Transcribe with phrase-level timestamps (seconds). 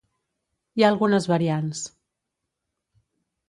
[0.79, 1.85] Hi ha algunes variants.